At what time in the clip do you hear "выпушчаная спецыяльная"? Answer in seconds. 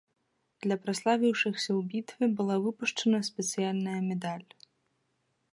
2.65-4.01